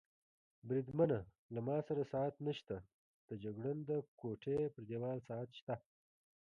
[0.67, 1.19] بریدمنه،
[1.53, 2.75] له ما سره ساعت نشته،
[3.29, 5.75] د جګړن د کوټې پر دېوال ساعت شته.